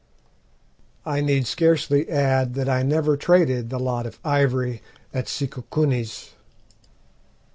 "I 1.05 1.21
need 1.21 1.45
scarcely 1.45 2.09
add 2.09 2.55
that 2.55 2.67
I 2.67 2.81
never 2.81 3.15
traded 3.15 3.69
the 3.69 3.77
lot 3.77 4.07
of 4.07 4.17
ivory 4.25 4.81
at 5.13 5.27
Sikukuni's. 5.27 6.31